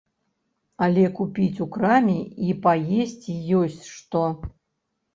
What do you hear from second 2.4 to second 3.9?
і паесці ёсць